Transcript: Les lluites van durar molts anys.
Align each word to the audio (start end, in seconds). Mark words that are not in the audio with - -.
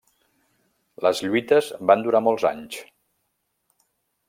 Les 1.07 1.21
lluites 1.25 1.69
van 1.91 2.05
durar 2.07 2.23
molts 2.29 2.49
anys. 2.53 2.81